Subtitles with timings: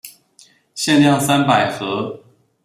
[0.73, 2.23] 限量三百盒